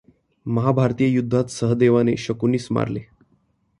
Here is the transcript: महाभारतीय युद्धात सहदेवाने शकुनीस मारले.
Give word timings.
महाभारतीय 0.45 1.07
युद्धात 1.07 1.49
सहदेवाने 1.49 2.15
शकुनीस 2.17 2.67
मारले. 2.71 3.05